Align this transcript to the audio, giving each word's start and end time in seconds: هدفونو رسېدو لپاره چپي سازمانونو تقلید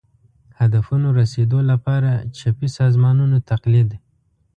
هدفونو 0.59 1.07
رسېدو 1.19 1.59
لپاره 1.71 2.11
چپي 2.37 2.67
سازمانونو 2.77 3.37
تقلید 3.49 3.89